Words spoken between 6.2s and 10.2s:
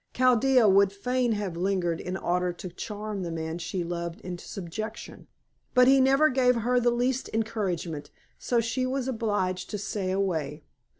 gave her the least encouragement, so she was obliged to stay